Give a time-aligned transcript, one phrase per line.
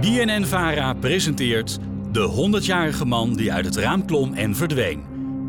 [0.00, 1.78] BNN-VARA presenteert
[2.10, 5.04] De 100-jarige man die uit het raam klom en verdween.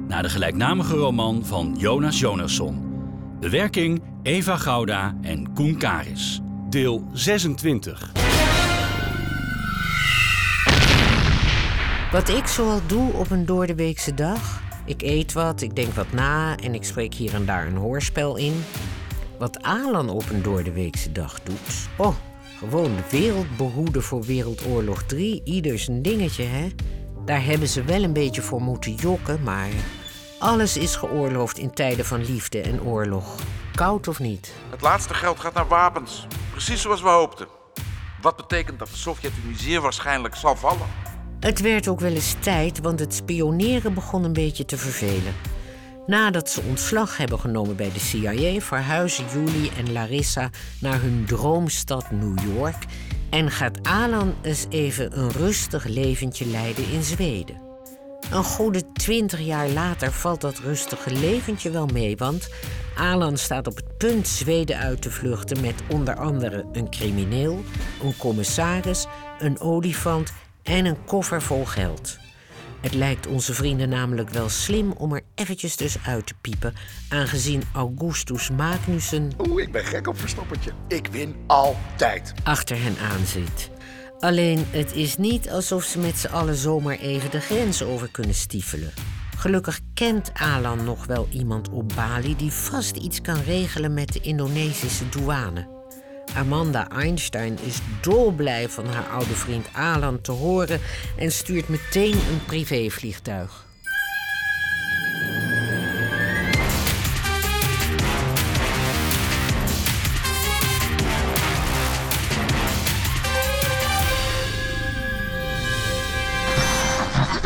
[0.08, 3.02] Naar de gelijknamige roman van Jonas Jonasson.
[3.40, 6.42] Bewerking Eva Gouda en Koen Karis.
[6.70, 8.12] Deel 26.
[12.12, 14.62] Wat ik zoal doe op een doordeweekse dag.
[14.86, 18.38] Ik eet wat, ik denk wat na en ik spreek hier en daar een hoorspel
[18.38, 18.64] in.
[19.40, 21.90] Wat Alan op een doordeweekse dag doet.
[21.98, 22.16] Oh,
[22.60, 25.42] gewoon de wereld behoeden voor Wereldoorlog 3.
[25.44, 26.68] Ieder zijn dingetje, hè?
[27.26, 29.70] Daar hebben ze wel een beetje voor moeten jokken, maar
[30.40, 33.36] alles is geoorloofd in tijden van liefde en oorlog.
[33.76, 34.54] Koud of niet?
[34.70, 36.28] Het laatste geld gaat naar wapens.
[36.52, 37.48] Precies zoals we hoopten.
[38.22, 40.88] Wat betekent dat de Sovjet-Unie zeer waarschijnlijk zal vallen.
[41.40, 45.34] Het werd ook wel eens tijd, want het spioneren begon een beetje te vervelen.
[46.10, 50.50] Nadat ze ontslag hebben genomen bij de CIA, verhuizen Julie en Larissa
[50.82, 52.86] naar hun droomstad New York
[53.30, 57.62] en gaat Alan eens even een rustig leventje leiden in Zweden.
[58.32, 62.50] Een goede twintig jaar later valt dat rustige leventje wel mee, want
[62.98, 67.64] Alan staat op het punt Zweden uit te vluchten met onder andere een crimineel,
[68.04, 69.06] een commissaris,
[69.40, 70.34] een olifant
[70.64, 72.29] en een koffer vol geld.
[72.82, 76.74] Het lijkt onze vrienden namelijk wel slim om er eventjes dus uit te piepen,
[77.10, 80.72] aangezien Augustus Magnussen Oeh, ik ben gek op verstoppertje.
[80.88, 82.34] Ik win altijd.
[82.44, 83.70] achter hen aan zit.
[84.20, 88.36] Alleen het is niet alsof ze met z'n allen zomaar even de grens over kunnen
[88.36, 88.92] stiefelen.
[89.38, 94.20] Gelukkig kent Alan nog wel iemand op Bali die vast iets kan regelen met de
[94.20, 95.79] Indonesische douane.
[96.36, 100.80] Amanda Einstein is dolblij van haar oude vriend Alan te horen
[101.18, 103.68] en stuurt meteen een privévliegtuig.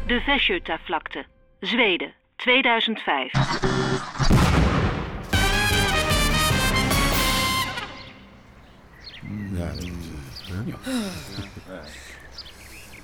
[0.08, 1.26] De Västgötavlakte,
[1.60, 3.32] Zweden, 2005.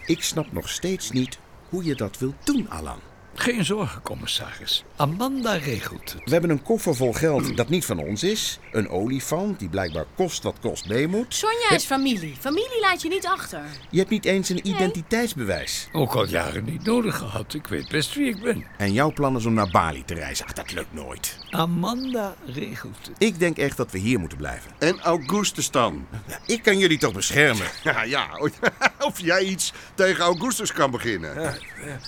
[0.06, 3.00] Ik snap nog steeds niet hoe je dat wilt doen, Alan.
[3.34, 4.84] Geen zorgen, commissaris.
[4.96, 6.24] Amanda regelt het.
[6.24, 8.60] We hebben een koffer vol geld dat niet van ons is.
[8.72, 11.36] Een olifant die blijkbaar kost wat kost mee moet.
[11.36, 12.36] Sonja is familie.
[12.40, 13.62] Familie laat je niet achter.
[13.90, 15.90] Je hebt niet eens een identiteitsbewijs.
[15.92, 17.54] Ook al jaren niet nodig gehad.
[17.54, 18.66] Ik weet best wie ik ben.
[18.78, 20.46] En jouw plan is om naar Bali te reizen.
[20.46, 21.38] Ach, dat lukt nooit.
[21.50, 23.12] Amanda regelt het.
[23.18, 24.72] Ik denk echt dat we hier moeten blijven.
[24.78, 26.08] En Augustus dan?
[26.46, 27.66] Ik kan jullie toch beschermen?
[27.84, 28.28] Ja, ja.
[29.08, 31.54] Of jij iets tegen Augustus kan beginnen.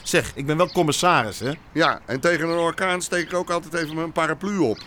[0.03, 1.51] Zeg, ik ben wel commissaris, hè?
[1.71, 4.77] Ja, en tegen een orkaan steek ik ook altijd even mijn paraplu op.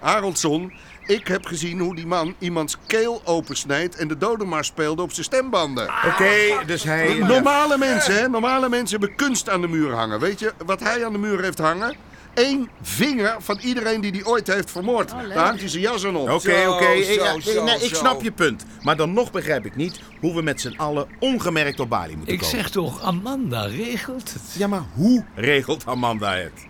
[0.00, 0.72] Aroldsson,
[1.06, 5.24] ik heb gezien hoe die man iemands keel opensnijdt en de dodemars speelde op zijn
[5.24, 5.88] stembanden.
[6.06, 7.14] Oké, dus hij...
[7.18, 8.28] Normale mensen, hè?
[8.28, 10.20] Normale mensen hebben kunst aan de muur hangen.
[10.20, 11.96] Weet je wat hij aan de muur heeft hangen?
[12.34, 15.10] Eén vinger van iedereen die die ooit heeft vermoord.
[15.10, 16.30] Daar hangt hij zijn jas aan op.
[16.30, 16.86] Oké, oké.
[16.88, 18.64] Ik- nee, ik snap je punt.
[18.82, 22.34] Maar dan nog begrijp ik niet hoe we met z'n allen ongemerkt op Bali moeten
[22.34, 22.56] Ik komen.
[22.56, 24.42] zeg toch, Amanda regelt het.
[24.58, 26.66] Ja, maar hoe regelt Amanda het?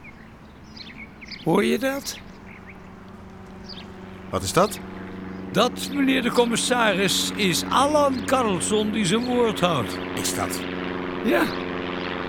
[1.45, 2.19] Hoor je dat?
[4.31, 4.79] Wat is dat?
[5.53, 9.99] Dat, meneer de commissaris, is Alan Carlson die zijn woord houdt.
[10.21, 10.61] Is dat
[11.25, 11.43] Ja,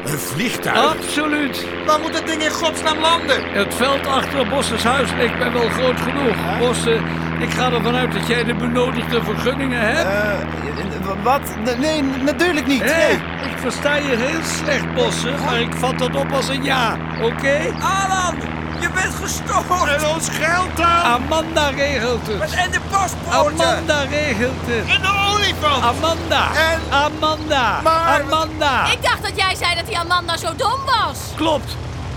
[0.05, 0.95] een vliegtuig?
[0.97, 1.65] absoluut.
[1.85, 3.43] Waar moet dat ding in godsnaam landen?
[3.53, 6.35] Het veld achter Bosses huis lijkt mij wel groot genoeg.
[6.59, 6.99] Bosse,
[7.39, 10.03] ik ga ervan uit dat jij de benodigde vergunningen hebt.
[10.03, 11.41] Eh, wat?
[11.79, 12.83] Nee, natuurlijk niet.
[12.83, 13.11] Hé,
[13.49, 17.57] ik versta je heel slecht, Bosse, maar ik vat dat op als een ja, oké?
[17.79, 18.35] Alan,
[18.79, 19.89] je bent gestoord.
[20.01, 20.85] En ons geld dan?
[20.85, 22.51] Amanda regelt het.
[22.53, 23.65] En de paspoorten.
[23.65, 24.95] Amanda regelt het.
[24.95, 25.83] En de olifant.
[25.83, 26.47] Amanda.
[26.71, 27.79] En- Amanda.
[27.83, 28.85] Maar- Amanda.
[28.91, 31.17] Ik dacht dat jij zei dat die Amanda zo dom was.
[31.35, 31.75] Klopt.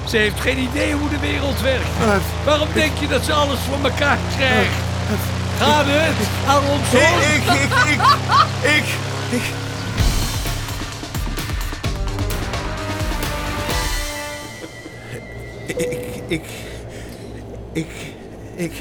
[0.08, 1.86] Ze heeft geen idee hoe de wereld werkt.
[2.44, 4.70] Waarom denk je dat ze alles voor elkaar krijgt?
[5.60, 6.16] Gaat het?
[6.46, 6.96] Alonso?
[6.96, 8.00] Ik, ik, ik, ik,
[8.76, 8.84] ik...
[9.30, 9.42] Ik,
[16.28, 16.42] ik,
[17.72, 17.86] ik,
[18.54, 18.72] ik...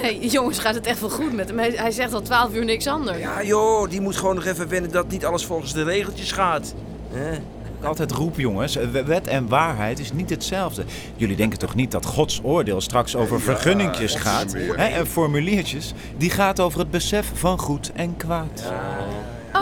[0.00, 1.58] Hey, jongens, gaat het echt wel goed met hem?
[1.58, 3.18] Hij, hij zegt al twaalf uur niks anders.
[3.18, 6.74] Ja joh, die moet gewoon nog even wennen dat niet alles volgens de regeltjes gaat.
[7.10, 7.38] Hè?
[7.82, 8.74] Altijd roep, jongens.
[9.04, 10.84] Wet en waarheid is niet hetzelfde.
[11.16, 14.52] Jullie denken toch niet dat Gods oordeel straks over vergunningjes gaat?
[14.52, 15.92] Hè, en formuliertjes?
[16.16, 18.72] Die gaat over het besef van goed en kwaad.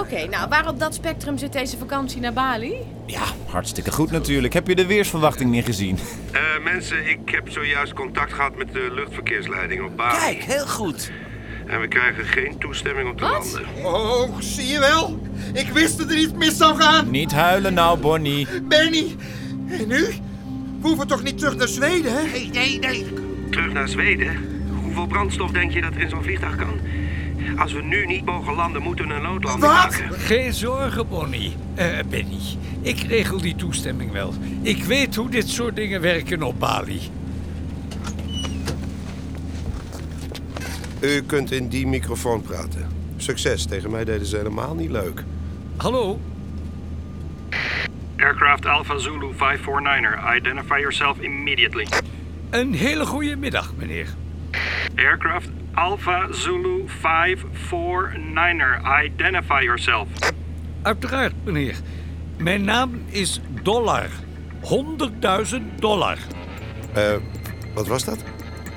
[0.00, 2.74] Oké, nou, waar op dat spectrum zit deze vakantie naar Bali?
[3.06, 4.52] Ja, hartstikke goed natuurlijk.
[4.52, 5.98] Heb je de weersverwachting niet gezien?
[6.32, 10.18] Eh, mensen, ik heb zojuist contact gehad met de luchtverkeersleiding op Bali.
[10.18, 11.10] Kijk, heel goed.
[11.66, 13.84] En we krijgen geen toestemming om te landen.
[13.84, 15.20] Oh, zie je wel?
[15.52, 17.10] Ik wist dat er iets mis zou gaan.
[17.10, 18.46] Niet huilen nou, Bonnie.
[18.62, 19.16] Benny.
[19.68, 20.06] En nu?
[20.80, 22.22] We hoeven toch niet terug naar Zweden, hè?
[22.22, 23.06] Nee, nee, nee.
[23.50, 24.36] Terug naar Zweden?
[24.82, 26.80] Hoeveel brandstof denk je dat er in zo'n vliegtuig kan?
[27.58, 29.90] Als we nu niet mogen landen, moeten we een noodlanding Wat?
[29.90, 30.12] maken.
[30.12, 31.52] Geen zorgen, Bonnie.
[31.74, 32.38] Eh, Benny.
[32.80, 34.32] Ik regel die toestemming wel.
[34.62, 37.00] Ik weet hoe dit soort dingen werken op Bali.
[41.00, 42.86] U kunt in die microfoon praten.
[43.16, 45.24] Succes, tegen mij deden ze helemaal niet leuk.
[45.76, 46.20] Hallo?
[48.16, 51.86] Aircraft Alpha Zulu 549er, identify yourself immediately.
[52.50, 54.06] Een hele goede middag, meneer.
[54.96, 60.08] Aircraft Alpha Zulu 549er, identify yourself.
[60.82, 61.76] Uiteraard, meneer.
[62.38, 64.06] Mijn naam is Dollar.
[64.62, 66.18] 100.000 dollar.
[66.92, 67.12] Eh,
[67.74, 68.18] wat was dat?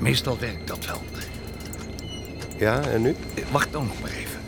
[0.00, 1.00] Meestal werkt dat wel.
[2.58, 3.08] Ja, en nu?
[3.36, 4.40] Eh, Wacht dan nog maar even.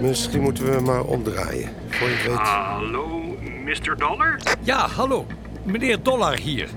[0.00, 1.70] Misschien moeten we maar omdraaien.
[1.88, 2.36] Voor je weet.
[2.38, 3.96] Hallo, Mr.
[3.96, 4.40] Dollar?
[4.62, 5.26] Ja, hallo.
[5.64, 6.68] Meneer Dollar hier.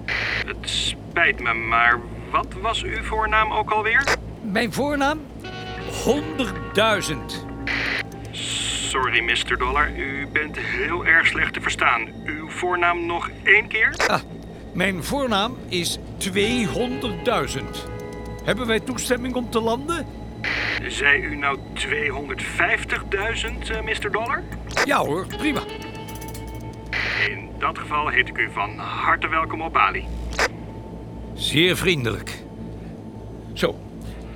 [0.46, 2.00] Het spijt me, maar
[2.36, 4.04] wat was uw voornaam ook alweer?
[4.42, 5.20] Mijn voornaam?
[6.06, 7.16] 100.000.
[8.32, 9.58] Sorry, Mr.
[9.58, 9.98] Dollar.
[9.98, 12.08] U bent heel erg slecht te verstaan.
[12.26, 13.94] Uw voornaam nog één keer?
[14.08, 14.22] Ah,
[14.74, 17.90] mijn voornaam is 200.000.
[18.44, 20.06] Hebben wij toestemming om te landen?
[20.88, 24.12] Zei u nou 250.000, eh, Mr.
[24.12, 24.44] Dollar?
[24.86, 25.62] Ja hoor, prima.
[27.30, 30.08] In dat geval heet ik u van harte welkom op Bali.
[31.36, 32.44] Zeer vriendelijk.
[33.54, 33.80] Zo,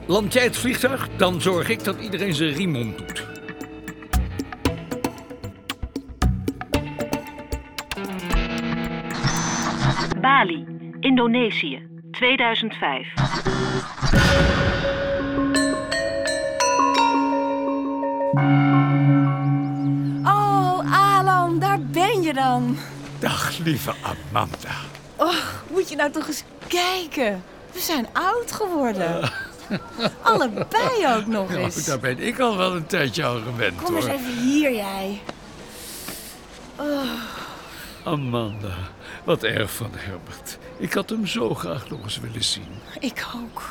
[0.05, 3.27] land jij het vliegtuig, dan zorg ik dat iedereen zijn riem om doet.
[10.21, 10.65] Bali,
[10.99, 13.13] Indonesië, 2005.
[20.23, 22.77] Oh, Alan, daar ben je dan.
[23.19, 24.75] Dag, lieve Amanda.
[25.15, 25.35] Oh,
[25.71, 27.43] moet je nou toch eens kijken.
[27.71, 29.31] We zijn oud geworden.
[30.21, 31.85] Allebei ook nog Nou, eens.
[31.85, 34.13] daar ben ik al wel een tijdje aan gewend, Kom eens hoor.
[34.15, 35.21] even hier, jij.
[36.75, 37.03] Oh,
[38.03, 38.73] Amanda,
[39.23, 40.57] wat erg van Herbert.
[40.77, 42.67] Ik had hem zo graag nog eens willen zien.
[42.99, 43.61] ik ook.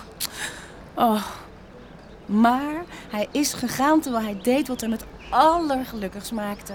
[0.94, 1.22] Oh.
[2.26, 6.72] Maar hij is gegaan terwijl hij deed wat hem het allergelukkigst maakte.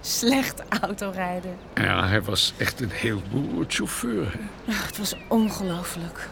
[0.00, 1.56] Slecht autorijden.
[1.74, 4.24] Ja, hij was echt een heel beroerd chauffeur.
[4.32, 4.72] hè?
[4.72, 6.28] Ach, Het was ongelooflijk.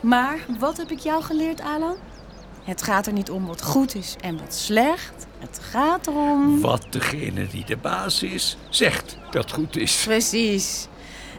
[0.00, 1.96] Maar wat heb ik jou geleerd, Alan?
[2.64, 5.26] Het gaat er niet om wat goed is en wat slecht.
[5.38, 6.60] Het gaat erom.
[6.60, 10.02] Wat degene die de baas is, zegt dat goed is.
[10.04, 10.88] Precies.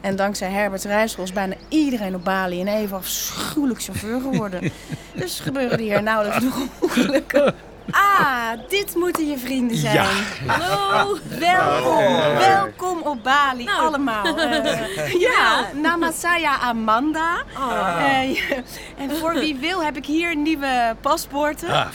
[0.02, 4.72] En dankzij Herbert's rijschool is bijna iedereen op Bali een even afschuwelijk chauffeur geworden.
[5.16, 7.56] dus gebeuren hier nauwelijks nog ongelukken.
[7.92, 9.94] Ah, dit moeten je vrienden zijn.
[9.94, 10.08] Ja.
[10.46, 12.38] Hallo, welkom.
[12.38, 14.38] Welkom op Bali, allemaal.
[14.38, 17.44] Eh, ja, Namasaya Amanda.
[17.54, 18.56] Eh, ja.
[19.02, 21.70] en voor wie wil heb ik hier nieuwe paspoorten.
[21.70, 21.88] Ah.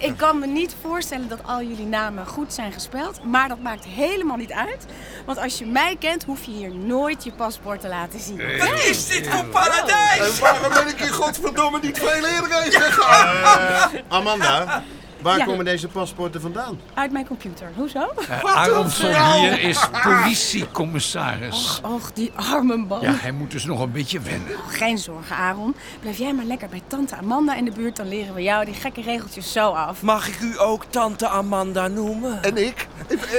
[0.00, 3.24] Ik kan me niet voorstellen dat al jullie namen goed zijn gespeld.
[3.24, 4.86] Maar dat maakt helemaal niet uit.
[5.26, 8.58] Want als je mij kent, hoef je hier nooit je paspoort te laten zien.
[8.58, 10.38] Wat is dit voor paradijs?
[10.38, 13.90] En waarom ben ik hier godverdomme niet veel eerder heen gegaan?
[14.08, 14.82] Amanda,
[15.24, 15.44] waar Ja.
[15.44, 16.80] komen deze paspoorten vandaan?
[16.94, 17.70] Uit mijn computer.
[17.76, 17.98] Hoezo?
[18.30, 21.80] Uh, Aronson hier is politiecommissaris.
[21.82, 23.00] Och, die arme man.
[23.00, 24.56] Ja, hij moet dus nog een beetje wennen.
[24.68, 25.74] Geen zorgen, Aaron.
[26.00, 28.74] Blijf jij maar lekker bij tante Amanda in de buurt, dan leren we jou die
[28.74, 30.02] gekke regeltjes zo af.
[30.02, 32.42] Mag ik u ook tante Amanda noemen?
[32.42, 32.86] En ik?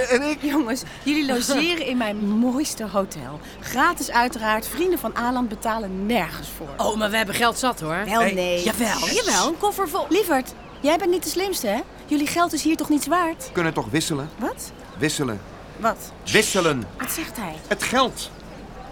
[0.10, 0.38] En ik?
[0.42, 3.40] Jongens, jullie logeren in mijn mooiste hotel.
[3.60, 4.68] Gratis uiteraard.
[4.68, 6.86] Vrienden van Alan betalen nergens voor.
[6.88, 8.02] Oh, maar we hebben geld zat hoor.
[8.06, 8.64] Wel nee.
[8.64, 10.06] Jawel, jawel, een koffer vol.
[10.10, 10.54] Lieverd,
[10.86, 11.80] jij bent niet de slimste, hè?
[12.06, 13.50] Jullie geld is hier toch niets waard?
[13.52, 14.30] kunnen toch wisselen?
[14.38, 14.72] Wat?
[14.98, 15.42] Wisselen.
[15.78, 16.12] Wat?
[16.32, 16.88] Wisselen.
[16.98, 17.56] Wat zegt hij?
[17.68, 18.30] Het geld.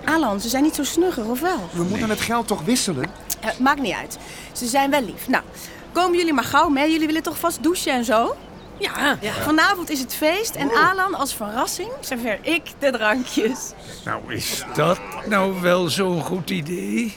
[0.05, 1.69] Alan, ze zijn niet zo snugger, of wel?
[1.71, 3.11] We moeten het geld toch wisselen?
[3.39, 4.17] Eh, maakt niet uit.
[4.51, 5.27] Ze zijn wel lief.
[5.27, 5.43] Nou,
[5.91, 6.91] komen jullie maar gauw mee.
[6.91, 8.35] Jullie willen toch vast douchen en zo?
[8.77, 9.17] Ja.
[9.41, 13.71] Vanavond is het feest en Alan als verrassing serveer ik de drankjes.
[14.05, 17.15] Nou, is dat nou wel zo'n goed idee?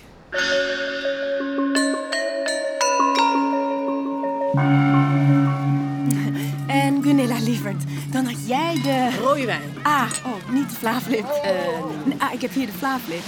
[6.66, 9.16] En Gunilla Lievert, dan had jij de...
[9.22, 9.62] Rode wijn.
[9.82, 11.40] Ah, oh, niet de Vlaaflip.
[12.04, 13.22] Nee, Ah, ik heb hier de Vlaaflip.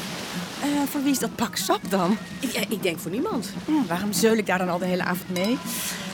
[0.62, 2.16] Eh, voor wie is dat pak sap dan?
[2.40, 3.52] Ik, ik denk voor niemand.
[3.64, 5.58] Hm, waarom zeul ik daar dan al de hele avond mee?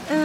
[0.08, 0.16] Eh,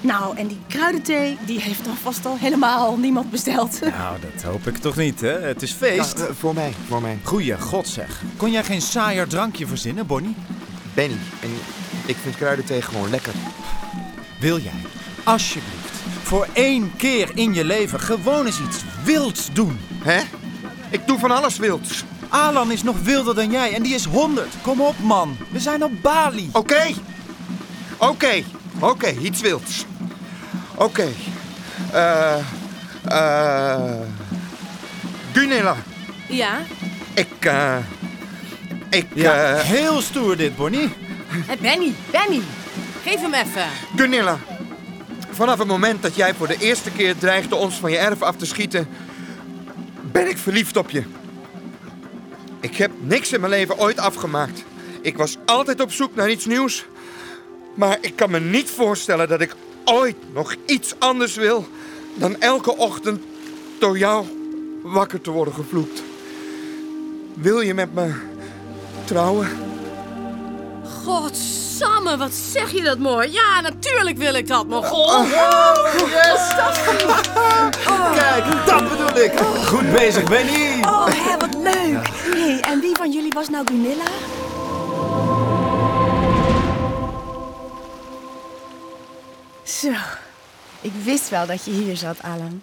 [0.00, 3.78] nou, en die kruidenthee, die heeft dan vast al helemaal niemand besteld.
[3.98, 5.40] Nou, dat hoop ik toch niet, hè?
[5.40, 6.18] Het is feest.
[6.18, 7.18] Ja, voor mij, voor mij.
[7.22, 8.22] Goeie god zeg.
[8.36, 10.34] Kon jij geen saaier drankje verzinnen, Bonnie?
[10.94, 11.16] Benny.
[11.42, 11.50] En
[12.06, 13.32] Ik vind kruidenthee gewoon lekker.
[14.38, 14.72] Wil jij,
[15.24, 15.92] alsjeblieft,
[16.22, 19.78] voor één keer in je leven gewoon eens iets wilds doen?
[20.02, 20.20] Hè?
[20.90, 22.04] Ik doe van alles wilds.
[22.28, 24.46] Alan is nog wilder dan jij en die is 100.
[24.62, 25.36] Kom op, man.
[25.50, 26.48] We zijn op Bali.
[26.52, 26.86] Oké.
[27.96, 28.42] Oké.
[28.78, 29.84] Oké, iets wilds.
[30.74, 31.08] Oké.
[31.92, 32.34] Eh...
[33.04, 34.00] eh...
[35.32, 35.76] Gunilla,
[36.28, 36.58] Ja?
[37.14, 37.44] ik...
[37.44, 37.76] eh
[38.90, 39.06] ik...
[39.14, 40.88] Ja, eh, heel stoer dit, Bonnie.
[41.28, 42.42] Hé, Benny, Benny.
[43.02, 43.66] Geef hem even.
[43.96, 44.38] Gunilla,
[45.30, 48.36] vanaf het moment dat jij voor de eerste keer dreigde ons van je erf af
[48.36, 48.88] te schieten,
[50.12, 51.02] ben ik verliefd op je.
[52.60, 54.64] Ik heb niks in mijn leven ooit afgemaakt.
[55.00, 56.86] Ik was altijd op zoek naar iets nieuws.
[57.74, 61.68] Maar ik kan me niet voorstellen dat ik ooit nog iets anders wil
[62.14, 63.22] dan elke ochtend
[63.78, 64.26] door jou
[64.82, 66.02] wakker te worden gevloekt.
[67.34, 68.12] Wil je met me
[69.04, 69.67] trouwen?
[71.04, 73.32] Godsamme, wat zeg je dat mooi.
[73.32, 75.08] Ja, natuurlijk wil ik dat, maar god.
[75.08, 75.30] Oh,
[76.08, 76.54] yes!
[78.14, 79.32] Kijk, dat bedoel ik.
[79.66, 80.82] Goed bezig, Benny.
[80.82, 82.08] Oh, hè, wat leuk.
[82.34, 84.04] hey, en wie van jullie was nou Gunilla?
[89.64, 89.92] Zo,
[90.80, 92.62] ik wist wel dat je hier zat, Alan.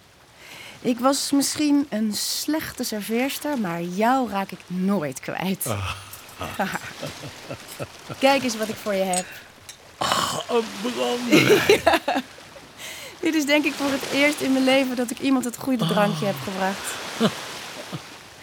[0.82, 5.65] Ik was misschien een slechte serveerster, maar jou raak ik nooit kwijt.
[8.20, 9.25] Kijk eens wat ik voor je heb.
[10.50, 11.82] Een brandewijn.
[13.20, 15.88] Dit is denk ik voor het eerst in mijn leven dat ik iemand het goede
[15.88, 16.94] drankje heb gebracht.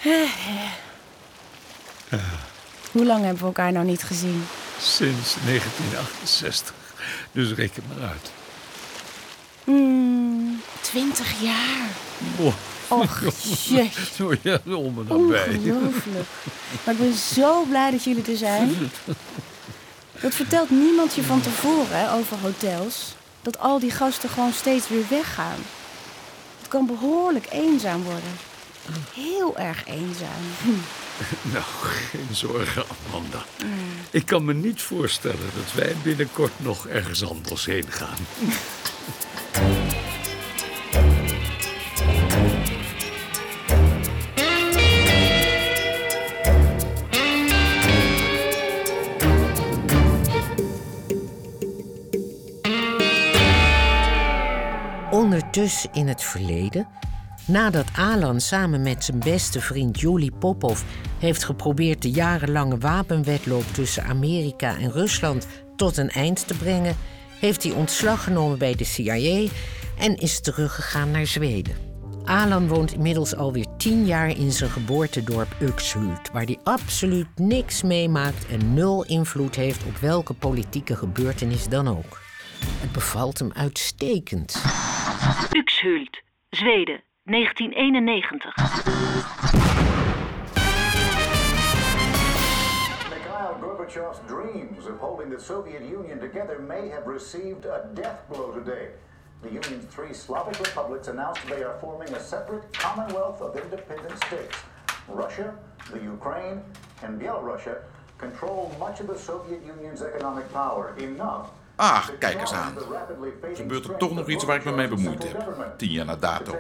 [2.93, 4.45] Hoe lang hebben we elkaar nou niet gezien?
[4.81, 6.75] Sinds 1968.
[7.33, 8.31] Dus reken maar uit.
[9.65, 11.89] Hmm, twintig jaar.
[12.93, 13.21] Och,
[13.69, 13.91] jee.
[14.17, 14.99] Zo ja, om.
[15.09, 16.27] Ongelooflijk.
[16.85, 18.77] Maar ik ben zo blij dat jullie er zijn.
[20.21, 23.15] Dat vertelt niemand je van tevoren hè, over hotels.
[23.43, 25.59] Dat al die gasten gewoon steeds weer weggaan.
[26.59, 28.33] Het kan behoorlijk eenzaam worden.
[29.15, 30.43] Heel erg eenzaam.
[31.43, 31.65] Nou,
[32.11, 33.45] geen zorgen, Amanda.
[34.11, 38.17] Ik kan me niet voorstellen dat wij binnenkort nog ergens anders heen gaan.
[55.53, 56.87] Ondertussen in het verleden,
[57.47, 60.81] nadat Alan samen met zijn beste vriend Yuli Popov
[61.19, 66.97] heeft geprobeerd de jarenlange wapenwedloop tussen Amerika en Rusland tot een eind te brengen,
[67.41, 69.49] heeft hij ontslag genomen bij de CIA
[69.99, 71.75] en is teruggegaan naar Zweden.
[72.25, 78.47] Alan woont inmiddels alweer tien jaar in zijn geboortedorp Uxhult, waar hij absoluut niks meemaakt
[78.47, 82.21] en nul invloed heeft op welke politieke gebeurtenis dan ook.
[82.81, 84.63] Het bevalt hem uitstekend.
[85.23, 86.17] Uxhult,
[86.53, 88.41] Zweden, 1991.
[93.09, 98.51] Mikhail Gorbachev's dreams of holding the Soviet Union together may have received a death blow
[98.51, 98.89] today.
[99.43, 104.57] The Union's three Slavic republics announced they are forming a separate Commonwealth of Independent States.
[105.07, 105.57] Russia,
[105.93, 106.63] the Ukraine,
[107.05, 107.79] and Belarus
[108.19, 112.77] control much of the Soviet Union's economic power, enough Ah, kijk eens aan.
[113.55, 115.55] Gebeurt er toch nog iets waar ik me mee bemoeid heb?
[115.77, 116.57] Tien jaar na dato.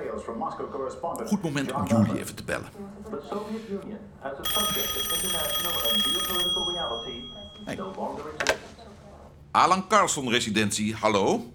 [1.26, 2.68] Goed moment om Julie even te bellen.
[7.66, 8.06] Exists.
[9.50, 11.52] Alan Carlson residentie, hallo?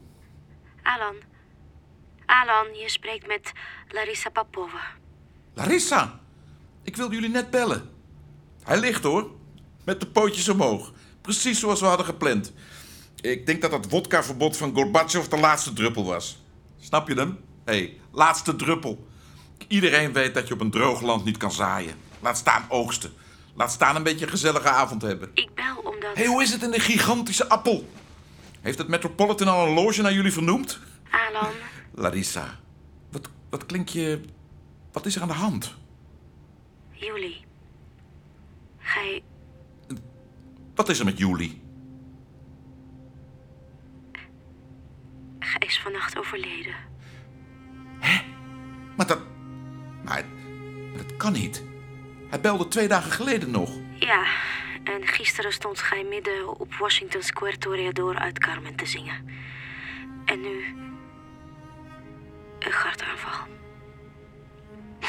[0.83, 1.15] Alan.
[2.25, 3.51] Alan, je spreekt met
[3.87, 4.81] Larissa Papova.
[5.53, 6.19] Larissa,
[6.83, 7.89] ik wilde jullie net bellen.
[8.63, 9.31] Hij ligt hoor,
[9.83, 10.91] met de pootjes omhoog.
[11.21, 12.53] Precies zoals we hadden gepland.
[13.31, 16.43] Ik denk dat dat wodkaverbod van Gorbachev de laatste druppel was.
[16.79, 17.39] Snap je hem?
[17.65, 19.07] Hé, hey, laatste druppel.
[19.67, 21.95] Iedereen weet dat je op een droog land niet kan zaaien.
[22.19, 23.13] Laat staan oogsten.
[23.55, 25.29] Laat staan een beetje een gezellige avond hebben.
[25.33, 26.13] Ik bel omdat...
[26.13, 27.89] Hé, hey, hoe is het in de gigantische appel?
[28.61, 30.79] Heeft het Metropolitan al een loge naar jullie vernoemd?
[31.09, 31.51] Alan.
[32.03, 32.59] Larissa,
[33.11, 34.21] wat, wat klink je...
[34.91, 35.75] Wat is er aan de hand?
[36.91, 37.45] Julie.
[38.79, 39.23] Gij...
[40.75, 41.65] Wat is er met Julie?
[45.47, 46.75] Gij is vannacht overleden.
[48.95, 49.19] Maar dat...
[50.03, 50.23] Maar,
[50.93, 51.63] maar dat kan niet.
[52.29, 53.69] Hij belde twee dagen geleden nog.
[53.99, 54.25] Ja,
[54.83, 59.29] en gisteren stond gij midden op Washington Square Toreador uit Carmen te zingen.
[60.25, 60.75] En nu...
[62.59, 63.47] Een hartaanval.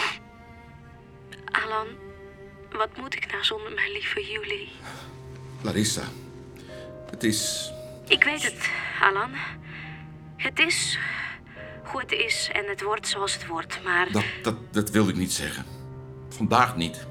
[1.65, 1.87] Alan,
[2.71, 4.71] wat moet ik nou zonder mijn lieve Julie?
[5.63, 6.05] Larissa,
[7.11, 7.73] Het is...
[8.09, 9.31] Ik weet het, Alan.
[10.39, 10.99] Het is
[11.85, 14.13] hoe het is en het wordt zoals het wordt, maar...
[14.13, 15.65] Dat, dat, dat wilde ik niet zeggen.
[16.29, 17.07] Vandaag niet.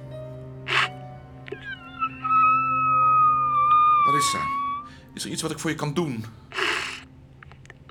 [4.05, 4.39] Larissa,
[5.13, 6.25] is er iets wat ik voor je kan doen?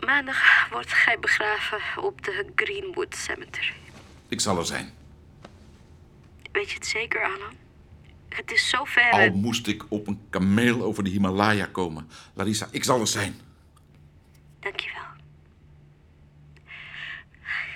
[0.05, 3.75] Maandag wordt gij begraven op de Greenwood Cemetery.
[4.29, 4.93] Ik zal er zijn.
[6.53, 7.55] Weet je het zeker, Alan?
[8.29, 9.11] Het is zo ver.
[9.11, 12.09] Al moest ik op een kameel over de Himalaya komen.
[12.35, 13.41] Larissa, ik zal er zijn.
[14.61, 15.06] Dankjewel.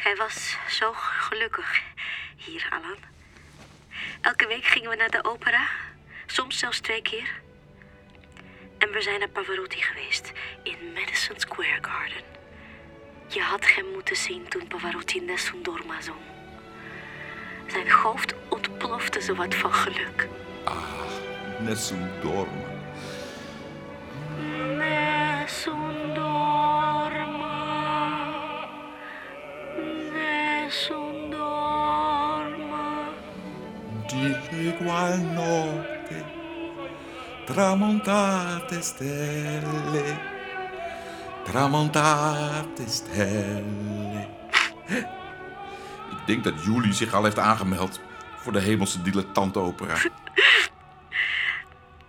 [0.03, 1.83] Hij was zo gelukkig
[2.37, 2.99] hier, Alan.
[4.21, 5.69] Elke week gingen we naar de opera.
[6.27, 7.31] Soms zelfs twee keer.
[8.79, 10.33] En we zijn naar Pavarotti geweest.
[10.63, 12.23] In Madison Square Garden.
[13.29, 16.21] Je had hem moeten zien toen Pavarotti Nessun Dorma zong.
[17.67, 20.29] Zijn hoofd ontplofte zowat van geluk.
[21.59, 22.69] Nessun Dorma.
[24.77, 26.10] Nessun
[34.51, 36.25] Di qual notte
[37.45, 40.19] tramontate stelle,
[41.45, 44.29] tramontate stelle.
[46.11, 48.01] Ik denk dat Julie zich al heeft aangemeld
[48.37, 49.95] voor de hemelse dilettantopera.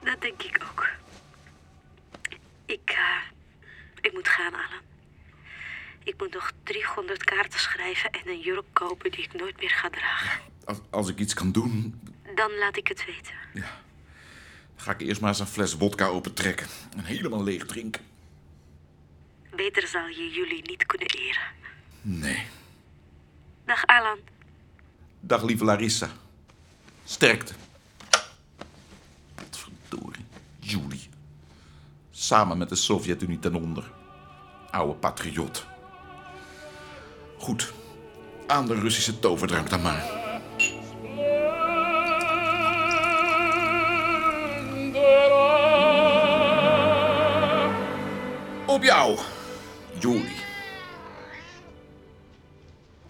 [0.03, 0.87] Dat denk ik ook.
[2.65, 3.21] Ik, eh,
[4.01, 4.81] ik moet gaan, Alan.
[6.03, 9.89] Ik moet nog 300 kaarten schrijven en een jurk kopen die ik nooit meer ga
[9.89, 10.39] dragen.
[10.65, 12.01] Als, als ik iets kan doen,
[12.41, 13.33] Dan laat ik het weten.
[14.75, 16.67] ga ik eerst maar eens een fles wodka opentrekken
[16.97, 18.01] en helemaal leeg drinken.
[19.55, 21.43] Beter zal je jullie niet kunnen eren.
[22.01, 22.47] Nee.
[23.65, 24.17] Dag, Alan.
[25.19, 26.09] Dag lieve Larissa.
[27.03, 27.53] Sterkte.
[29.49, 30.25] Verdorie.
[30.59, 31.09] Julie.
[32.11, 33.91] Samen met de Sovjet-Unie ten onder.
[34.71, 35.65] Oude patriot.
[37.37, 37.73] Goed.
[38.47, 40.20] Aan de Russische toverdrank dan maar.
[48.81, 49.19] Op jou,
[49.99, 50.35] Julie.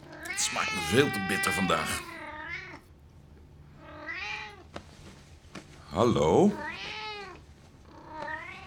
[0.10, 2.02] Het smaakt me veel te bitter vandaag.
[5.90, 6.56] Hallo?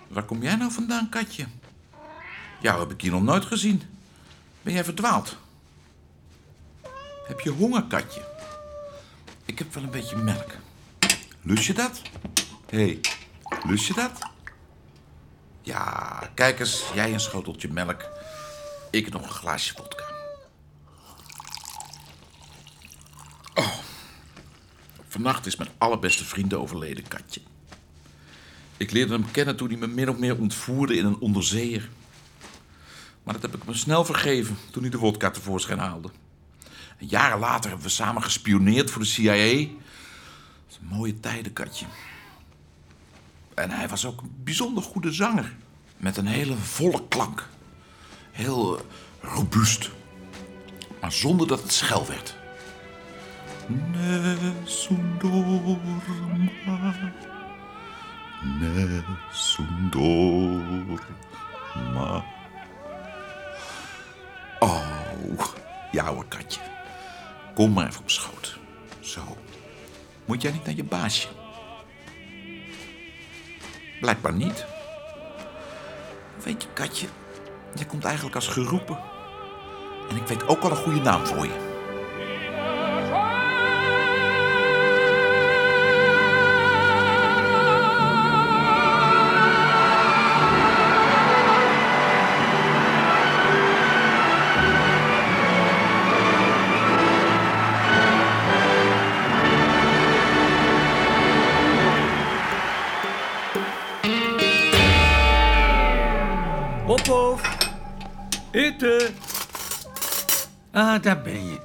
[0.09, 1.47] Waar kom jij nou vandaan, katje?
[2.61, 3.83] Jou heb ik hier nog nooit gezien.
[4.62, 5.37] Ben jij verdwaald?
[7.27, 8.25] Heb je honger, katje?
[9.45, 10.51] Ik heb wel een beetje melk.
[11.43, 12.03] Lust je dat?
[12.69, 13.01] Hé, hey,
[13.67, 14.33] lust je dat?
[15.64, 18.05] Ja, kijk eens, jij een schoteltje melk.
[18.90, 20.05] Ik nog een glaasje vodka.
[23.55, 23.79] Oh,
[25.09, 27.40] vannacht is mijn allerbeste vriend overleden, Katje.
[28.77, 31.88] Ik leerde hem kennen toen hij me min of meer ontvoerde in een onderzeeër.
[33.22, 36.11] Maar dat heb ik me snel vergeven toen hij de wodka tevoorschijn haalde.
[36.98, 39.68] En jaren later hebben we samen gespioneerd voor de CIA.
[40.68, 41.87] Dat mooie tijden, Katje.
[43.55, 45.57] En hij was ook een bijzonder goede zanger.
[45.97, 47.49] Met een hele volle klank.
[48.31, 48.85] Heel eh,
[49.21, 49.90] robuust.
[51.01, 52.37] Maar zonder dat het schel werd.
[53.67, 55.19] Nessun
[59.90, 61.05] dorma.
[64.59, 64.87] Oh,
[65.93, 66.61] hoor, katje.
[67.55, 68.59] Kom maar even op schoot.
[69.01, 69.37] Zo.
[70.25, 71.29] Moet jij niet naar je baasje?
[74.00, 74.66] Blijkbaar niet.
[76.42, 77.07] Weet je, katje,
[77.74, 78.98] jij komt eigenlijk als geroepen.
[80.11, 81.73] En ik weet ook al een goede naam voor je.
[111.05, 111.59] Daar ben je.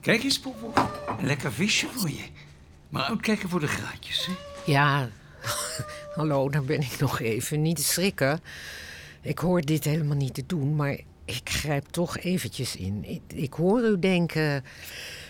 [0.00, 0.72] Kijk eens, Popo.
[1.18, 2.24] Een lekker visje voor je.
[2.88, 4.32] Maar ook kijken voor de graatjes, hè?
[4.72, 5.08] Ja,
[6.16, 7.62] hallo, dan ben ik nog even.
[7.62, 8.40] Niet schrikken.
[9.22, 13.04] Ik hoor dit helemaal niet te doen, maar ik grijp toch eventjes in.
[13.04, 14.64] Ik, ik hoor u denken...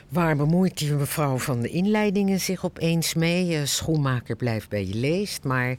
[0.09, 3.57] Waar bemoeit die mevrouw van de inleidingen zich opeens mee?
[3.57, 5.77] Eh, schoenmaker blijft bij je leest, maar...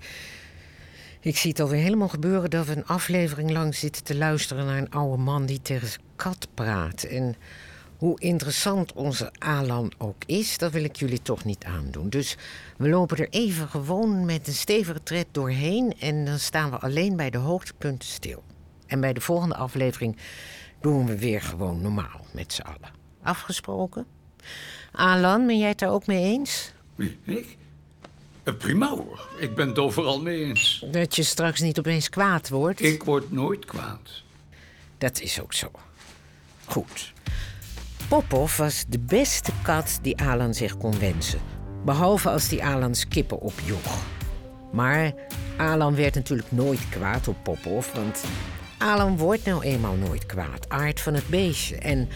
[1.24, 4.78] Ik zie het alweer helemaal gebeuren dat we een aflevering lang zitten te luisteren naar
[4.78, 7.04] een oude man die tegen zijn kat praat.
[7.04, 7.36] En
[7.98, 12.10] Hoe interessant onze Alan ook is, dat wil ik jullie toch niet aandoen.
[12.10, 12.38] Dus
[12.78, 17.16] we lopen er even gewoon met een stevige tred doorheen en dan staan we alleen
[17.16, 18.44] bij de hoogtepunten stil.
[18.88, 20.18] En bij de volgende aflevering
[20.82, 22.92] doen we weer gewoon normaal met z'n allen.
[23.24, 24.06] Afgesproken?
[24.92, 26.74] Alan, ben jij het daar ook mee eens?
[27.24, 27.58] Ik?
[28.44, 30.86] Eh, Prima hoor, ik ben het overal mee eens.
[30.92, 32.82] Dat je straks niet opeens kwaad wordt?
[32.82, 34.24] Ik word nooit kwaad.
[34.98, 35.72] Dat is ook zo.
[36.72, 37.14] Goed.
[38.58, 41.40] Was de beste kat die Alan zich kon wensen.
[41.86, 44.04] Behalve als die Alans kippen opjoeg.
[44.72, 45.14] Maar
[45.58, 48.24] Alan werd natuurlijk nooit kwaad op Popov, want
[48.78, 50.70] Alan wordt nou eenmaal nooit kwaad.
[50.70, 51.76] Aard van het beestje.
[51.76, 52.10] En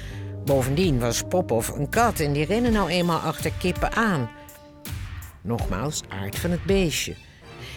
[0.45, 4.29] bovendien was Popov een kat en die rennen nou eenmaal achter kippen aan.
[5.41, 7.15] Nogmaals, aard van het beestje.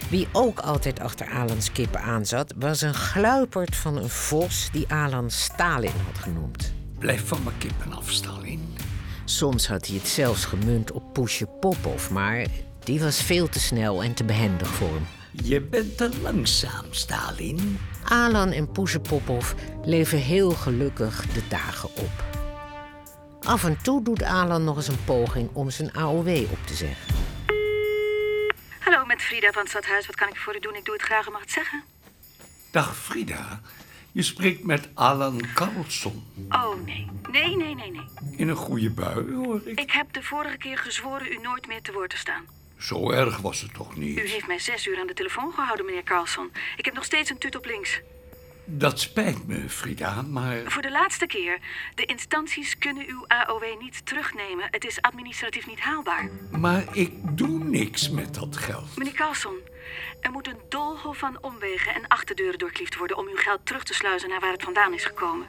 [0.08, 5.30] Wie ook altijd achter Alans kippen aanzat, was een gluiperd van een vos die Alan
[5.30, 6.72] Stalin had genoemd.
[6.98, 8.74] Blijf van mijn kippen af, Stalin.
[9.24, 12.46] Soms had hij het zelfs gemunt op Poesje Popov, maar
[12.84, 15.06] die was veel te snel en te behendig voor hem.
[15.44, 17.78] Je bent te langzaam, Stalin.
[18.04, 19.52] Alan en Poesje Popov
[19.84, 22.24] leven heel gelukkig de dagen op.
[23.40, 27.27] Af en toe doet Alan nog eens een poging om zijn AOW op te zeggen.
[29.38, 30.06] Frida van het stadhuis.
[30.06, 30.74] Wat kan ik voor u doen?
[30.74, 31.82] Ik doe het graag, u mag het zeggen.
[32.70, 33.60] Dag Frida,
[34.12, 36.24] je spreekt met Alan Carlson.
[36.48, 37.06] Oh, nee.
[37.30, 38.06] Nee, nee, nee, nee.
[38.36, 39.80] In een goede bui, hoor ik.
[39.80, 42.44] Ik heb de vorige keer gezworen u nooit meer te woord te staan.
[42.78, 44.18] Zo erg was het toch niet?
[44.18, 46.52] U heeft mij zes uur aan de telefoon gehouden, meneer Carlson.
[46.76, 48.00] Ik heb nog steeds een tut op links.
[48.70, 50.62] Dat spijt me, Frida, maar...
[50.66, 51.58] Voor de laatste keer.
[51.94, 54.68] De instanties kunnen uw AOW niet terugnemen.
[54.70, 56.28] Het is administratief niet haalbaar.
[56.50, 58.96] Maar ik doe niks met dat geld.
[58.96, 59.56] Meneer Carlson,
[60.20, 63.94] er moet een doolhof van omwegen en achterdeuren doorkliefd worden om uw geld terug te
[63.94, 65.46] sluizen naar waar het vandaan is gekomen.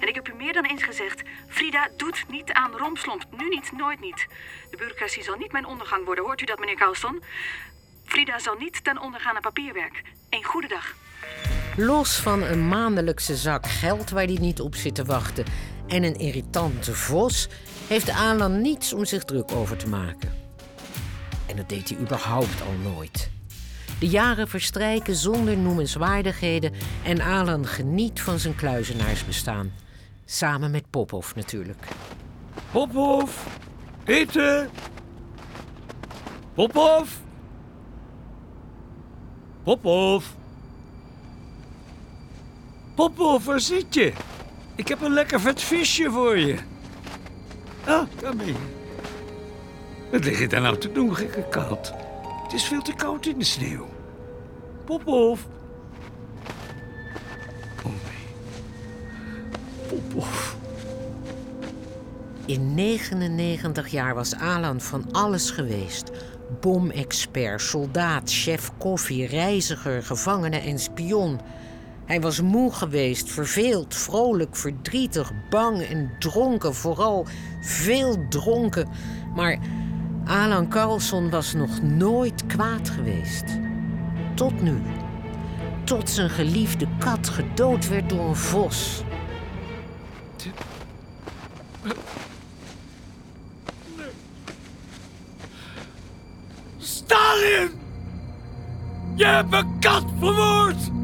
[0.00, 3.26] En ik heb u meer dan eens gezegd: Frida doet niet aan romslomp.
[3.30, 4.26] Nu niet, nooit niet.
[4.70, 6.24] De bureaucratie zal niet mijn ondergang worden.
[6.24, 7.22] Hoort u dat, meneer Carlson?
[8.04, 10.02] Frida zal niet ten onder gaan aan papierwerk.
[10.28, 10.94] Een goede dag.
[11.76, 15.44] Los van een maandelijkse zak geld waar hij niet op zit te wachten
[15.86, 17.48] en een irritante vos,
[17.86, 20.32] heeft Alan niets om zich druk over te maken.
[21.46, 23.30] En dat deed hij überhaupt al nooit.
[24.00, 26.72] De jaren verstrijken zonder noemenswaardigheden
[27.04, 29.72] en Alan geniet van zijn kluizenaarsbestaan.
[30.24, 31.88] Samen met Popov natuurlijk.
[32.70, 33.30] Popov,
[34.04, 34.70] eten!
[36.54, 37.10] Popov!
[39.64, 40.24] Popov!
[43.00, 44.12] Popov, waar zit je?
[44.74, 46.56] Ik heb een lekker vet visje voor je.
[47.84, 48.02] Ah,
[48.36, 48.54] ben je.
[50.10, 51.94] Wat lig je daar nou te doen, gekke kat?
[52.42, 53.86] Het is veel te koud in de sneeuw.
[54.84, 55.40] Popov.
[57.84, 57.92] Oh
[60.14, 60.24] nee.
[62.46, 66.10] In 99 jaar was Alan van alles geweest.
[66.60, 71.40] Bomexpert, soldaat, chef koffie, reiziger, gevangene en spion.
[72.10, 76.74] Hij was moe geweest, verveeld, vrolijk, verdrietig, bang en dronken.
[76.74, 77.26] Vooral
[77.60, 78.88] veel dronken.
[79.34, 79.58] Maar
[80.24, 83.44] Alan Carlson was nog nooit kwaad geweest.
[84.34, 84.82] Tot nu.
[85.84, 89.02] Tot zijn geliefde kat gedood werd door een vos.
[96.78, 97.70] Stalin!
[99.14, 100.99] Je hebt een kat vermoord!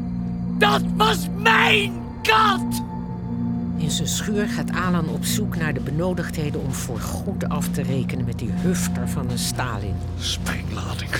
[0.57, 2.81] Dat was mijn kat!
[3.77, 7.81] In zijn schuur gaat Alan op zoek naar de benodigdheden om voor goed af te
[7.81, 9.95] rekenen met die hufter van een Stalin.
[10.19, 11.11] Springlading,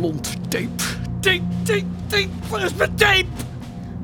[0.00, 0.68] lont, tape,
[1.20, 3.26] tape, tape, tape, waar is mijn tape?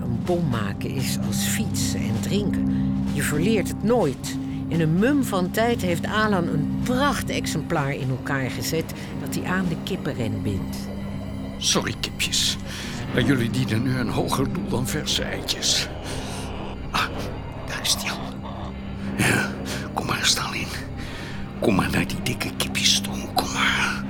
[0.00, 2.94] Een bom maken is als fietsen en drinken.
[3.12, 4.36] Je verleert het nooit.
[4.68, 9.66] In een mum van tijd heeft Alan een prachtexemplaar in elkaar gezet dat hij aan
[9.68, 10.76] de kippenren bindt.
[11.58, 12.56] Sorry, kipjes.
[13.12, 15.88] Maar jullie dienen nu een hoger doel dan verse eitjes.
[16.90, 17.06] Ah,
[17.66, 18.10] daar is die
[19.94, 20.68] kom maar, Stalin.
[21.60, 24.04] Kom maar naar die dikke kipjesstroom, kom maar.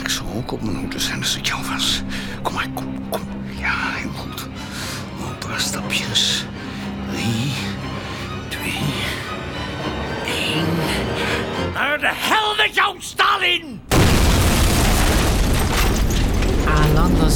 [0.00, 2.02] Ik zal ook op mijn hoede zijn als het jou was.
[2.42, 3.22] Kom maar, kom, kom.
[3.58, 4.40] Ja, heel goed.
[4.40, 6.44] Een paar stapjes.
[7.10, 7.52] Drie,
[8.48, 8.82] twee,
[10.26, 10.66] één.
[11.74, 13.59] Naar de hel met jou, Stalin!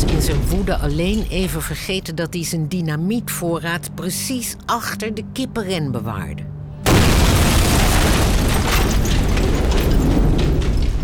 [0.00, 5.90] Was in zijn woede alleen even vergeten dat hij zijn dynamietvoorraad precies achter de kippenren
[5.90, 6.42] bewaarde.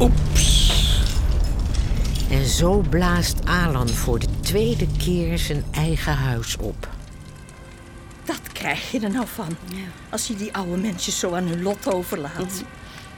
[0.00, 0.72] Oeps.
[2.30, 6.88] En zo blaast Alan voor de tweede keer zijn eigen huis op.
[8.24, 9.56] Dat krijg je er nou van?
[10.10, 12.62] Als je die oude mensen zo aan hun lot overlaat.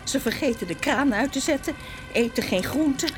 [0.04, 1.74] Ze vergeten de kraan uit te zetten,
[2.12, 3.08] eten geen groenten,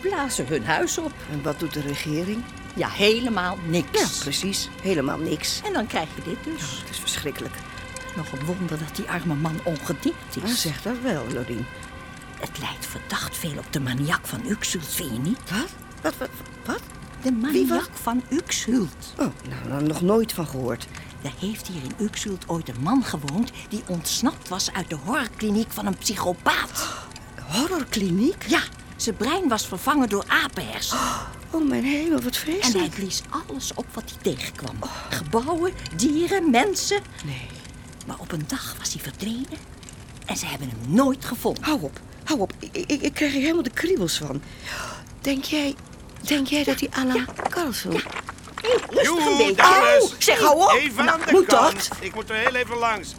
[0.00, 1.12] blazen hun huis op.
[1.30, 2.42] En wat doet de regering?
[2.74, 4.00] Ja, helemaal niks.
[4.00, 4.68] Ja, precies.
[4.82, 5.60] Helemaal niks.
[5.64, 6.78] En dan krijg je dit dus.
[6.80, 7.54] Het is verschrikkelijk.
[8.16, 10.60] Nog een wonder dat die arme man ongedeerd is.
[10.60, 11.66] Zeg dat wel, Lorien.
[12.40, 15.38] Het lijkt verdacht veel op de maniak van Uxhult, vind je niet?
[15.50, 15.68] Wat?
[16.02, 16.14] Wat?
[16.18, 16.28] Wat?
[16.64, 16.80] wat?
[17.22, 19.14] De maniak van Uxhult.
[19.18, 20.86] Oh, nou, nou, nog nooit van gehoord.
[21.22, 23.50] Er heeft hier in Uxhult ooit een man gewoond...
[23.68, 26.88] die ontsnapt was uit de horrorkliniek van een psychopaat.
[27.48, 28.44] Horrorkliniek?
[28.46, 28.60] Ja,
[29.02, 30.92] zijn brein was vervangen door apenhers.
[31.50, 32.78] Oh, mijn hemel, wat En vreselijk.
[32.78, 34.76] hij blies alles op wat hij tegenkwam.
[35.10, 37.02] Gebouwen, dieren, mensen.
[37.24, 37.46] Nee.
[38.06, 39.58] Maar op een dag was hij verdwenen
[40.26, 41.64] en ze hebben hem nooit gevonden.
[41.64, 42.52] Hou op, hou op.
[42.58, 44.42] Ik, ik, ik krijg hier helemaal de kriebels van.
[45.20, 45.74] Denk jij,
[46.20, 48.00] denk jij dat die Alan Carlson...
[48.90, 49.62] Rustig een Joe, beetje.
[50.02, 50.70] Oh, zeg, hou op.
[50.78, 51.88] Even Nou, aan de moet kant.
[51.88, 51.96] dat?
[52.00, 53.14] Ik moet er heel even langs.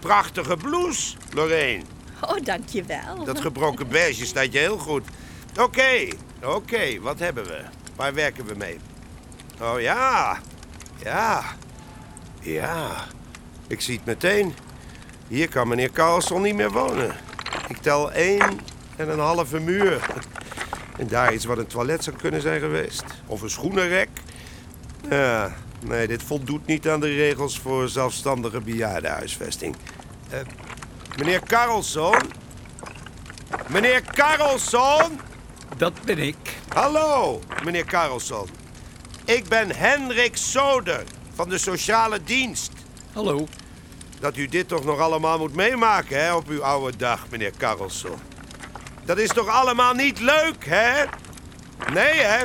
[0.00, 1.82] Prachtige blouse, Lorraine.
[2.28, 3.24] Oh, dankjewel.
[3.24, 5.04] Dat gebroken beige staat je heel goed.
[5.60, 6.08] Oké,
[6.44, 7.60] oké, wat hebben we?
[7.96, 8.78] Waar werken we mee?
[9.60, 10.38] Oh ja,
[11.04, 11.42] ja,
[12.40, 12.90] ja.
[13.66, 14.54] Ik zie het meteen.
[15.28, 17.16] Hier kan meneer Carlson niet meer wonen.
[17.68, 18.60] Ik tel één
[18.96, 20.00] en een halve muur.
[20.96, 23.04] En daar iets wat een toilet zou kunnen zijn geweest.
[23.26, 24.08] Of een schoenenrek.
[25.10, 29.76] Ja, nee, dit voldoet niet aan de regels voor zelfstandige bejaardenhuisvesting.
[30.30, 30.38] Eh,
[31.16, 32.18] meneer Carlson?
[33.68, 35.20] Meneer Carlson?
[35.76, 36.36] Dat ben ik.
[36.68, 38.48] Hallo, meneer Carlson.
[39.24, 42.72] Ik ben Henrik Soder van de sociale dienst.
[43.12, 43.46] Hallo.
[44.20, 48.18] Dat u dit toch nog allemaal moet meemaken, hè, op uw oude dag, meneer Carlson.
[49.04, 51.04] Dat is toch allemaal niet leuk, hè?
[51.92, 52.44] Nee, hè?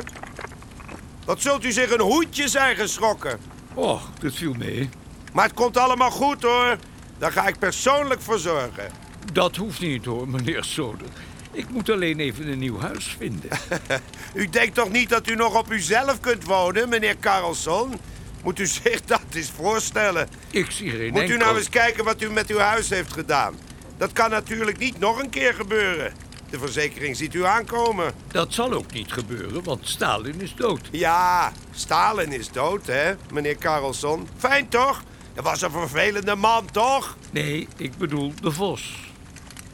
[1.24, 3.40] Wat zult u zich een hoedje zijn geschrokken?
[3.74, 4.90] Oh, dat viel mee.
[5.32, 6.76] Maar het komt allemaal goed, hoor.
[7.22, 8.90] Daar ga ik persoonlijk voor zorgen.
[9.32, 11.06] Dat hoeft niet hoor, meneer Soder.
[11.52, 13.50] Ik moet alleen even een nieuw huis vinden.
[14.34, 17.94] U denkt toch niet dat u nog op uzelf kunt wonen, meneer Carlson?
[18.42, 20.28] Moet u zich dat eens voorstellen.
[20.50, 23.54] Ik zie geen Moet u nou eens kijken wat u met uw huis heeft gedaan.
[23.96, 26.12] Dat kan natuurlijk niet nog een keer gebeuren.
[26.50, 28.12] De verzekering ziet u aankomen.
[28.28, 30.88] Dat zal ook niet gebeuren, want Stalin is dood.
[30.90, 34.28] Ja, Stalin is dood, hè, meneer Carlson.
[34.38, 35.02] Fijn toch?
[35.34, 37.16] Dat was een vervelende man, toch?
[37.30, 39.10] Nee, ik bedoel de Vos.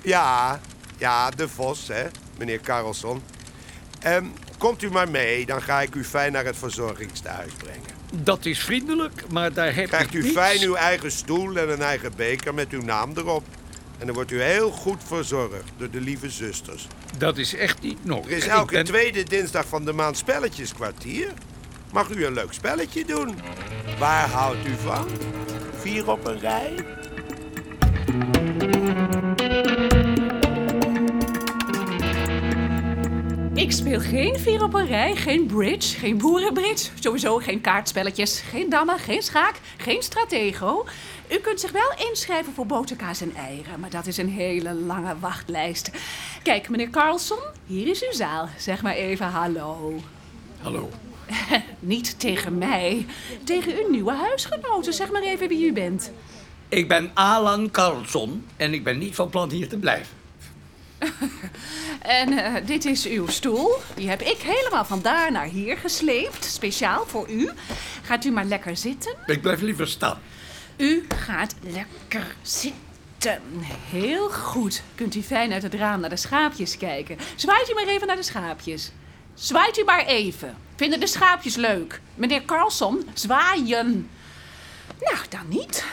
[0.03, 0.61] Ja,
[0.99, 2.05] ja, de Vos, hè,
[2.39, 3.23] meneer Carlson.
[4.01, 4.25] Ehm,
[4.59, 7.97] komt u maar mee, dan ga ik u fijn naar het verzorgingstehuis brengen.
[8.13, 10.35] Dat is vriendelijk, maar daar heb Krijgt ik u niets.
[10.35, 13.45] fijn uw eigen stoel en een eigen beker met uw naam erop.
[13.99, 16.87] En dan wordt u heel goed verzorgd door de lieve zusters.
[17.19, 18.31] Dat is echt niet nodig.
[18.31, 21.33] Er is elke ben- tweede dinsdag van de maand spelletjeskwartier.
[21.93, 23.39] Mag u een leuk spelletje doen?
[23.99, 25.07] Waar houdt u van?
[25.89, 26.75] Vier op een rij?
[33.55, 36.91] Ik speel geen vier op een rij, geen bridge, geen boerenbridge.
[37.01, 40.87] Sowieso geen kaartspelletjes, geen dammen, geen schaak, geen stratego.
[41.31, 45.19] U kunt zich wel inschrijven voor boterkaas en eieren, maar dat is een hele lange
[45.19, 45.91] wachtlijst.
[46.43, 48.49] Kijk, meneer Carlson, hier is uw zaal.
[48.57, 49.95] Zeg maar even hallo.
[50.61, 50.89] Hallo.
[51.79, 53.07] Niet tegen mij,
[53.45, 54.93] tegen uw nieuwe huisgenoten.
[54.93, 56.13] Zeg maar even wie u bent.
[56.69, 60.17] Ik ben Alan Carlson en ik ben niet van plan hier te blijven.
[61.99, 63.77] En eh, dit is uw stoel.
[63.95, 66.45] Die heb ik helemaal van daar naar hier gesleept.
[66.45, 67.51] Speciaal voor u.
[68.03, 69.15] Gaat u maar lekker zitten.
[69.27, 70.19] Ik blijf liever staan.
[70.77, 73.43] U gaat lekker zitten.
[73.91, 74.83] Heel goed.
[74.95, 77.19] Kunt u fijn uit het raam naar de schaapjes kijken.
[77.37, 78.93] Zwaait u maar even naar de schaapjes.
[79.39, 80.57] Zwaait u maar even.
[80.77, 82.01] Vinden de schaapjes leuk?
[82.15, 84.11] Meneer Carlson, zwaaien.
[85.01, 85.85] Nou, dan niet.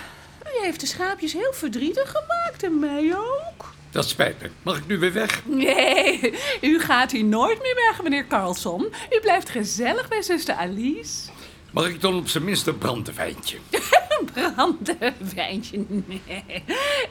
[0.44, 3.74] U heeft de schaapjes heel verdrietig gemaakt en mij ook.
[3.92, 4.50] Dat spijt me.
[4.64, 5.42] Mag ik nu weer weg?
[5.46, 8.94] Nee, u gaat hier nooit meer weg, meneer Carlson.
[9.10, 11.30] U blijft gezellig bij zuster Alice.
[11.72, 13.58] Mag ik dan op zijn minst een brandewijntje?
[14.36, 16.64] Brandewijntje, nee.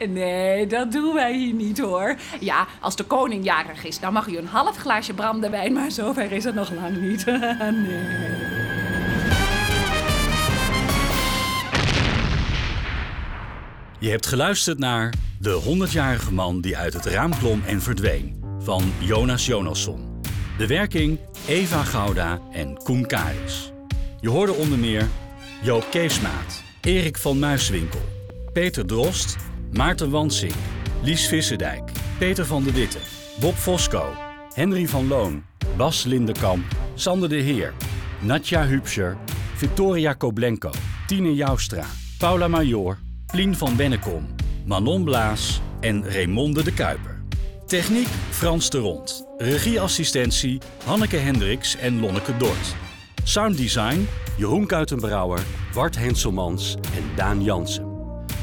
[0.08, 2.16] Nee, dat doen wij hier niet hoor.
[2.40, 6.32] Ja, als de koning jarig is, dan mag u een half glaasje brandewijn, maar zover
[6.32, 7.24] is het nog lang niet.
[7.86, 8.64] nee.
[14.04, 18.92] Je hebt geluisterd naar De 100-jarige man die uit het raam klom en verdween van
[18.98, 20.20] Jonas Jonasson.
[20.58, 23.72] De werking Eva Gouda en Koen Karis.
[24.20, 25.08] Je hoorde onder meer
[25.62, 28.00] Joop Keesmaat, Erik van Muiswinkel,
[28.52, 29.36] Peter Drost,
[29.72, 30.52] Maarten Wansing,
[31.02, 31.82] Lies Visserdijk,
[32.18, 32.98] Peter van de Witte,
[33.40, 34.12] Bob Fosco,
[34.54, 35.44] Henry van Loon,
[35.76, 37.72] Bas Lindekamp, Sander de Heer,
[38.20, 39.16] Natja Hupscher,
[39.56, 40.70] Victoria Koblenko,
[41.06, 41.84] Tine Joustra,
[42.18, 44.26] Paula Major, Plien van Bennekom,
[44.64, 47.22] Manon Blaas en Raymonde de Kuiper.
[47.66, 49.26] Techniek Frans de Rond.
[49.38, 52.83] Regieassistentie Hanneke Hendricks en Lonneke Dort.
[53.24, 55.40] Sounddesign Jeroen Kuitenbrouwer,
[55.72, 57.86] Wart Henselmans en Daan Jansen.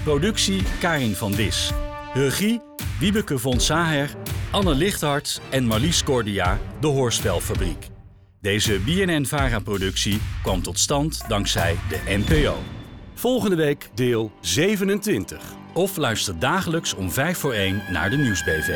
[0.03, 1.71] Productie Karin van Dis.
[2.13, 2.61] Regie
[2.99, 4.09] Wiebeke von Saher,
[4.51, 7.87] Anne Lichthart en Marlies Cordia, de Hoorspelfabriek.
[8.41, 12.57] Deze BNN-VARA-productie kwam tot stand dankzij de NPO.
[13.13, 15.41] Volgende week deel 27.
[15.73, 18.69] Of luister dagelijks om 5 voor 1 naar de Nieuwsbv.